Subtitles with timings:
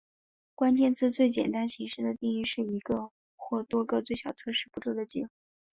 [0.55, 5.29] 关键字最简单形式的定义是一个或多个最小测试步骤的集合。